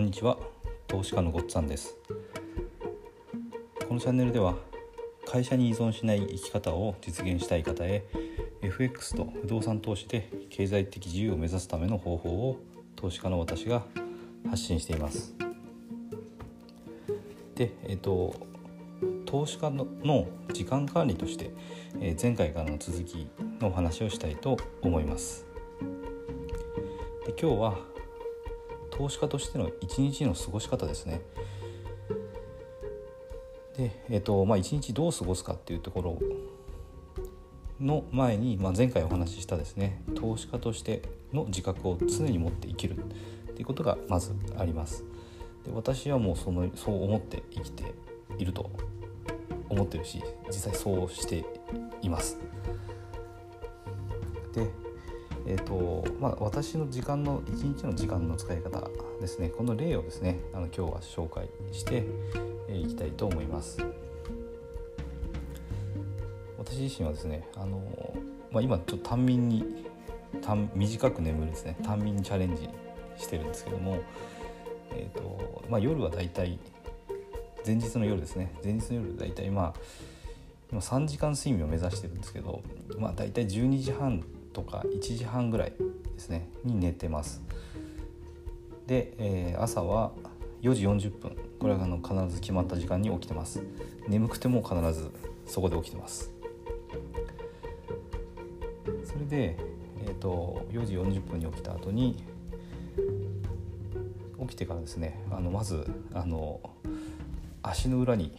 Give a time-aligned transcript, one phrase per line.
[0.00, 0.38] こんにちは。
[0.86, 1.94] 投資家のごっつぁんです。
[3.86, 4.54] このチャンネルでは
[5.26, 8.02] 会社に依存しない生き方を実現したい方へ
[8.62, 12.58] FX と不動産投資で経済的自由を目指すための方法を
[12.96, 13.82] 投資家の私が
[14.48, 15.34] 発信しています。
[17.54, 18.34] でえっ、と
[19.26, 19.86] 投資家の
[20.54, 21.50] 時間管理として、
[22.00, 23.28] え前回からの続き
[23.60, 25.44] のお話をしたいと思います。
[27.26, 27.89] で今日は
[29.00, 31.22] 投資家としての一日の過ごし方ですね。
[33.78, 36.18] で、えーとまあ、一日どう過ごすかっていうところ
[37.80, 41.00] の前に、まあ、前回お話ししたですね投資家として
[41.32, 45.02] の自覚を常に持って生きるっていうことがまずあります。
[45.64, 47.94] で私はもうそのそう思って生きて
[48.36, 48.70] いると
[49.70, 51.46] 思ってるし実際そうして
[52.02, 52.38] います。
[54.52, 54.89] で
[55.50, 58.88] えーとまあ、私の時間の一日の時間の使い方
[59.20, 59.48] ですね。
[59.48, 62.02] この例をですねあの今日は紹介してい、
[62.68, 63.84] えー、きたいと思います。
[66.56, 67.82] 私自身はですねあの、
[68.52, 69.84] まあ、今ちょっと短眠に
[70.40, 72.68] 短短く眠るですね短眠にチャレンジ
[73.18, 73.98] してるんですけども、
[74.92, 76.60] えーとまあ、夜はだいたい
[77.66, 78.54] 前日の夜ですね。
[78.62, 79.80] 前日の夜だいたいまあ
[80.70, 82.62] 今3時間睡眠を目指してるんですけど
[83.00, 85.72] まあ大体12時半とか1時半ぐらい
[86.14, 87.42] ですねに寝てます。
[88.86, 90.12] で、えー、朝は
[90.62, 93.62] 4時40分これはあの必ず決まった時間に起きてます。
[94.08, 95.10] 眠くても必ず
[95.46, 96.32] そこで起きてます。
[99.04, 99.56] それで、
[100.04, 102.22] えーと、4時40分に起きた後に
[104.40, 106.60] 起きてからですねあのまずあの
[107.62, 108.36] 足の裏に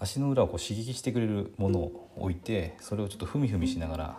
[0.00, 4.16] 足の裏をこう刺激してくれるものを置いてそれをちょっとふみふみしながら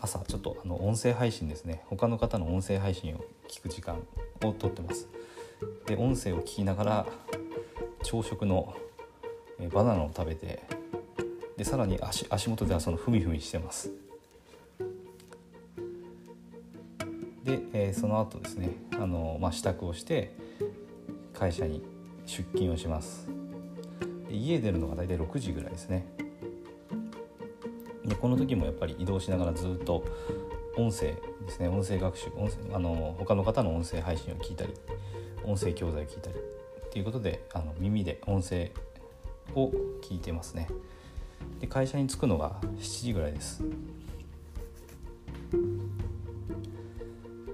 [0.00, 1.82] 朝ちょっとあの音声配信ですね。
[1.86, 4.02] 他の方の音声配信を聞く時間
[4.42, 5.08] をとってます。
[5.86, 7.06] で音声を聞きながら
[8.02, 8.74] 朝食の
[9.72, 10.62] バナナを食べて
[11.56, 13.90] でさらに足足元ではそのふみふみしてます。
[17.44, 20.32] で、えー、その後ですねあの、まあ、支度をして
[21.32, 21.82] 会社に
[22.26, 23.41] 出勤をします。
[24.36, 26.06] 家出るのが大体6時ぐらいですね。
[28.04, 30.04] でこの時もやっぱり移動しながらずっと
[30.76, 31.68] 音声ですね。
[31.68, 34.74] 音声学習音声あの他の方の音声配信を聞いたり
[35.44, 38.70] 音声教材を聞いたりっていうことであの耳で音声
[39.54, 39.70] を
[40.02, 40.68] 聞いてますね。
[41.60, 43.62] で会社に着くのが7時ぐらいです。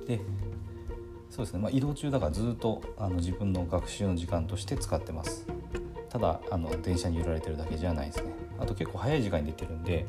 [0.07, 0.21] で
[1.31, 5.47] そうですね、まあ、移動中だからずっとあの自分の学習の時間として使ってます。
[6.11, 8.33] ただあの電車に揺られてるだけじゃないですね。
[8.59, 10.07] あと結構早い時間に出てるんで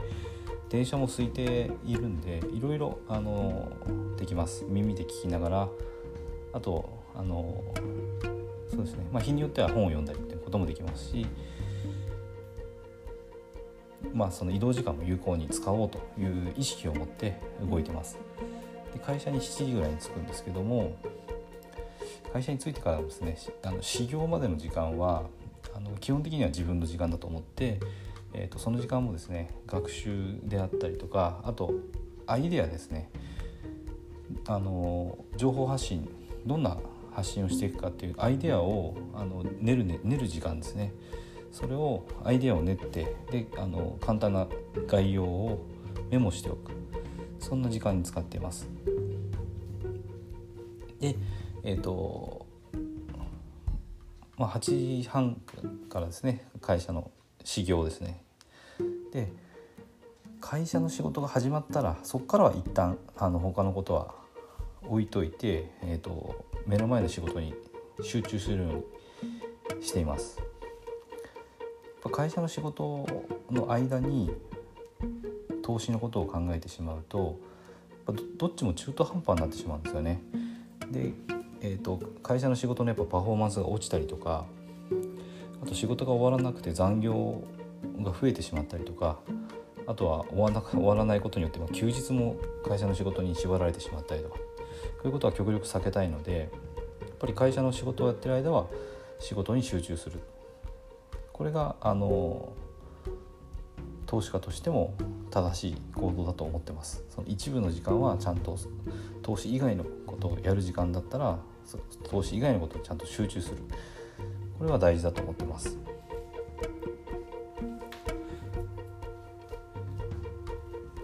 [0.70, 3.72] 電車も空いているんでいろいろあの
[4.18, 4.66] できます。
[4.68, 5.70] 耳で聞きながら
[6.54, 7.64] あとあの
[8.70, 11.26] そうですね、まあ、日によっては本を読んだりっていうこともできますし
[14.14, 17.40] まあその移動時間も有効に使おうという意識を持って
[17.70, 18.18] 動いてます。
[18.94, 20.96] で会社に7時ぐらいに着くんですけども
[22.32, 25.24] 会社に着いてからですねあの始業までの時間は
[25.74, 27.80] あの基本的には自分の時間だと思って、
[28.34, 31.74] えーと、その時間もですね学習であったりとかあと
[32.28, 33.10] アイデアですね。
[34.48, 36.08] あの情報発信
[36.46, 36.78] どんな
[37.12, 40.94] 発信をしていくかっていうアイデアをあの練る、ね、練る時間ですね。
[41.52, 44.48] それをアイデアを練ってであの簡単な
[44.88, 45.66] 概要を
[46.12, 46.72] メモしておく。
[47.40, 48.70] そんな時間に使っています。
[51.00, 51.16] で
[51.64, 52.39] えっ、ー、と
[54.40, 55.36] まあ、8時半
[55.90, 57.12] からですね会社の
[57.44, 58.24] 始業ですね。
[59.12, 59.28] で
[60.40, 64.16] 会社の仕事が始まったらそこからは一旦あの他のことは
[64.84, 67.54] 置いといて、えーと、目の前の仕事に
[68.02, 68.64] 集中するよ
[69.74, 70.40] うにしています。
[72.10, 73.06] 会社の仕事
[73.52, 74.32] の間に
[75.62, 77.38] 投資のことを考えてしまうと
[78.38, 80.22] どっちも中途半端になってしまうんですよね。
[80.92, 81.12] で
[81.62, 84.46] えーと、会社の仕事のやっぱパフォーマンスが落ちたりとか
[85.62, 87.44] あと仕事が終わらなくて残業
[88.02, 89.20] が増えてしまったりとか
[89.86, 94.44] あとは終わら終わらないことによって休日も会社の仕事に縛られてしまったりとかこ
[95.04, 96.50] ういうことは極力避けたいので
[97.02, 98.68] やっぱり会社の仕事をやってる間は
[99.20, 100.20] 仕事に集中する。
[101.34, 102.54] これがあの
[104.06, 104.94] 投資家としても
[105.30, 107.04] 正しい行動だと思ってます。
[107.10, 108.58] その一部の時間はちゃんと
[109.22, 111.40] 投資以外のことをやる時間だったら
[112.04, 113.58] 投資以外のことをちゃんと集中する。
[114.58, 115.78] これは大事だと思ってます。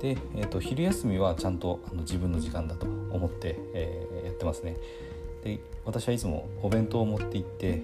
[0.02, 4.78] で、えーと、昼休みはちゃんとあの自分の時間だと思って、えー、やってますね。
[5.44, 7.82] で私はいつもお弁当を持って行って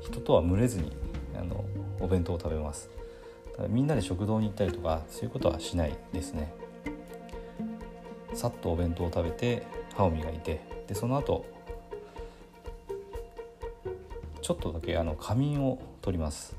[0.00, 0.92] 人とは群れずに
[1.38, 1.64] あの
[2.00, 2.90] お弁当を食べます。
[3.68, 6.52] みんなで食堂に行ったりとかそういうことはしないですね。
[8.32, 11.44] さっとお弁当を食べて歯を磨いてでその後
[14.42, 16.56] ちょっとだけあの仮眠を取ります。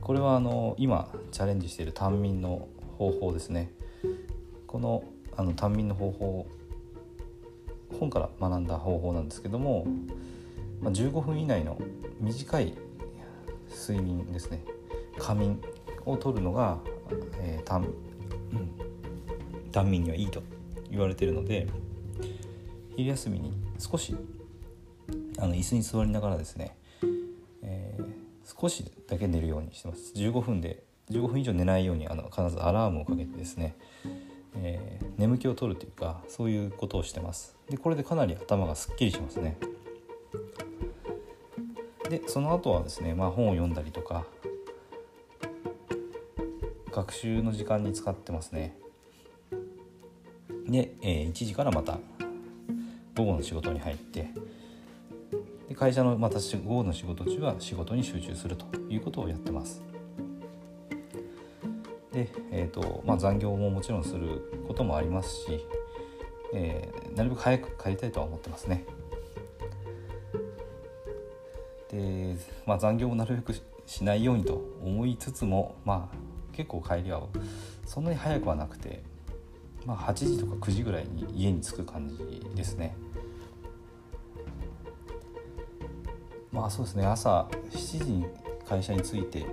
[0.00, 3.72] これはあの今チャレンジしている単眠の方法ですね。
[4.66, 5.02] この
[5.36, 6.46] あの単眠の方法
[7.98, 9.86] 本から学んだ方法なんですけども、
[10.80, 11.78] まあ、15分以内の
[12.20, 12.74] 短い
[13.70, 14.62] 睡眠ですね。
[15.18, 15.60] 仮眠
[16.04, 16.78] を取るのが、
[17.40, 20.42] えー、単,、うん、単眠にはいいと
[20.90, 21.66] 言われているので
[22.96, 24.14] 昼休みに少し
[25.38, 26.76] あの椅子に座りながらですね、
[27.62, 30.12] えー、少しだけ寝るようにしてます。
[30.14, 33.76] 15分で15分以上寝ないようにあの必ずアラームをかけてですね、
[34.56, 37.56] えー、眠気を取るというかそういうことをしてます。
[37.68, 39.56] でこれでかなり頭がすっきりしますね。
[42.08, 44.26] でその後はですね、まあ、本を読んだりとか
[46.92, 48.76] 学習の時間に使ってますね。
[50.68, 51.98] で、えー、1時からまた
[53.16, 54.28] 午後の仕事に入って
[55.68, 59.82] で会社のまた午後の仕事中は仕事に集中するということをやってます。
[62.12, 65.66] で、えーとまあ、残業ももちろんすることもありますし、
[66.52, 68.84] えー、なるべく早く帰りたいとは思ってますね。
[71.90, 73.54] で、まあ、残業もなるべく
[73.86, 76.16] しないようにと思いつつもまあ
[76.52, 77.22] 結構帰りは
[77.84, 79.02] そんなに早くはなくて、
[79.86, 82.96] まあ、8時とか9時ぐらいに家に着く感じですね。
[86.52, 87.04] まあそうですね。
[87.04, 88.26] 朝7時に
[88.66, 89.44] 会社に着いて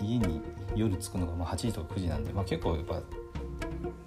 [0.00, 0.40] 家に
[0.74, 3.00] 夜着くのがまあ8時とか9時なんで、まあ、結構やっぱ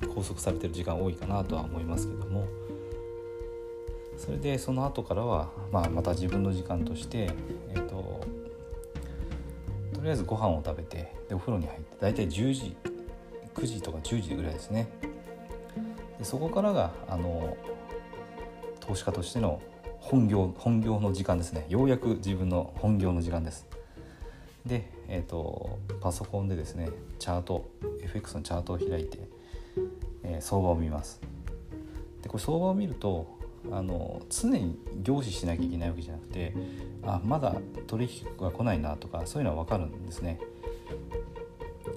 [0.01, 2.45] 拘束されてる時間多いかなとは思いますけども。
[4.18, 7.30] それでその後からは、まあ、また自分の時間として、
[7.69, 8.19] えーと、
[9.94, 12.75] とりあえずご飯を食べてでお風呂に入って大体10時
[13.53, 14.89] 9時とか10時ぐらいですね。
[16.18, 17.58] でそこからがあの
[18.80, 19.62] 投資家としての
[20.00, 21.66] 本業本業の時間ですね。
[21.69, 23.68] ようやく自分の本業の時間です。
[24.66, 27.69] で、えーと、パソコンでですねチャート
[28.02, 29.19] FX のチャートを開いて、
[30.24, 31.19] えー、相場を見ます。
[32.22, 33.38] でこれ相場を見ると
[33.72, 36.54] あの常に凝視しなきゃいけないわけじゃなくて
[37.04, 37.56] あまだ
[37.88, 40.40] 取引が来ないなとかそういうのは分かるんですね。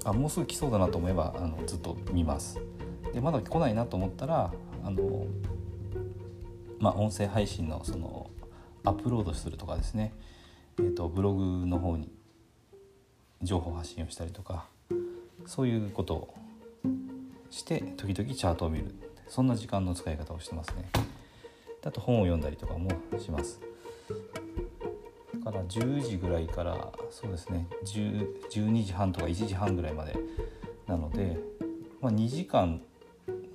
[0.04, 2.58] あもうすぐ来そうだなと思えばあのずっと見ます。
[3.12, 4.52] でまだ来ないなと思ったら
[4.84, 5.26] あの
[6.78, 8.30] まあ音声配信のその
[8.84, 10.12] アップロードするとかですね。
[10.78, 12.10] えーとブログの方に
[13.42, 14.66] 情報発信をしたりとか
[15.46, 16.34] そういうことを
[17.50, 18.94] して時々チャートを見る。
[19.28, 20.90] そんな時間の使い方をしてますね。
[21.84, 23.60] あと本を読んだりとかもします。
[25.44, 30.14] だから10時ぐらいからそうですね12時半とか1時半ぐらいまで
[30.86, 31.38] なので、
[32.00, 32.82] まあ、2時間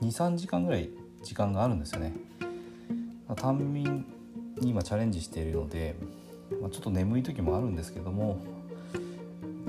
[0.10, 0.90] 23時間ぐらい
[1.24, 2.14] 時間があるんですよね
[3.36, 4.06] 単眠
[4.60, 5.96] に今チャレンジしているので、
[6.62, 8.40] まあ、ちょっと眠い時もあるんですけども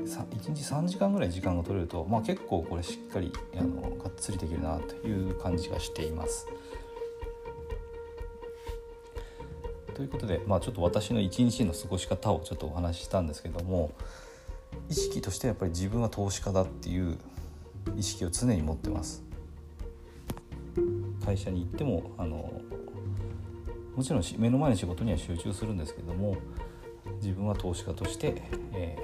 [0.07, 6.47] 1日3時間ぐらい時間が取れると、まあ、結構これしっかりあのがっつりできるなという感じがしています。
[9.95, 13.93] ということで、まあ、ちょっと私の一日の過ごし方をちょっとお話ししたんですけども
[14.91, 17.17] 意識としてやっぱり自分は投資家だっていう
[17.97, 19.26] 意識を常に持ってます。
[21.25, 22.61] 会社に行ってもあの
[23.95, 26.37] もちろん目の前の仕事には集中するんですけども
[27.23, 28.43] 自分は投資家として、
[28.75, 28.97] え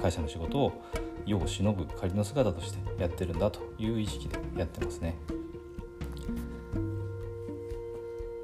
[0.00, 0.82] 会社の仕事を
[1.24, 5.16] 世を忍ぶ仮の姿としてやってるんだという意識でやってますね。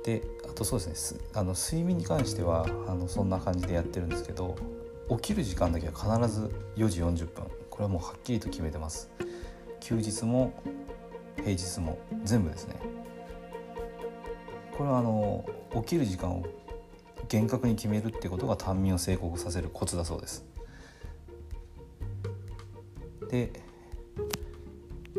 [0.05, 4.57] であとそうですねあの睡眠に関してはあのそんな感じでやってるんですけど
[5.11, 9.11] 起きる時間だけは必ず4時40分これはもうはっきりと決めてます
[9.81, 10.61] 休日も
[11.45, 12.77] 平日も全部ですね
[14.77, 15.45] これはあの
[15.75, 16.45] 起きる時間を
[17.29, 20.45] 厳格に決めるってことが単眠を成功させるコツだそうです
[23.31, 23.53] で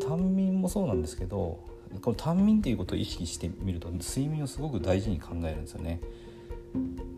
[0.07, 1.59] 単眠もそうなんですけど
[2.01, 6.01] この単眠っていうことを意識してみると睡眠をすごく大事に考えるんですよね。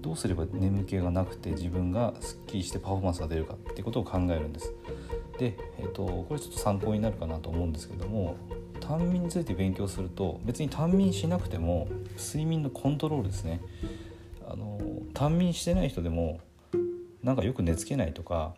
[0.01, 4.73] どうすれば眠気がなくて自分がすっきりしてパフォーマンスが出るかっていうことを考えるんです。
[5.37, 8.37] で、えーと、これちょっと参考になるかなと思うんですけども
[8.79, 11.87] 単眠について勉強すると別に単眠しなくても
[12.17, 13.61] 睡眠のコントロールですね
[14.47, 14.79] あの
[15.13, 16.39] 単眠してない人でも
[17.23, 18.53] なんかよく寝つけないとか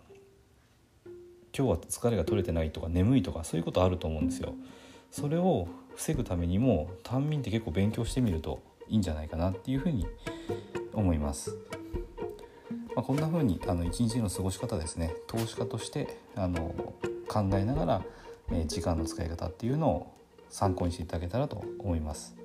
[1.58, 4.54] 今日は疲れが取れてないとか眠いとかそういうことあると思うんですよ。
[5.10, 10.06] それを防ぐためにも短眠って結構勉強してみるといいんじゃないかなっていうふうに
[10.94, 11.58] 思います。
[12.98, 16.74] まあ、こんな風にあの一日の過ごし方ですね投資家としてあの
[17.28, 18.02] 考えながら、
[18.52, 20.14] えー、時間の使い方っていうのを
[20.50, 22.37] 参考にしていただけたらと思います。